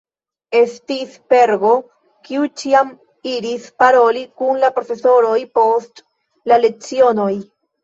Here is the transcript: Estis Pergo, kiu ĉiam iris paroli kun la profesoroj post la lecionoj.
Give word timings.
Estis 0.59 1.11
Pergo, 1.33 1.73
kiu 2.29 2.47
ĉiam 2.63 2.89
iris 3.33 3.69
paroli 3.83 4.25
kun 4.41 4.59
la 4.65 4.73
profesoroj 4.81 5.37
post 5.61 6.05
la 6.55 6.61
lecionoj. 6.67 7.31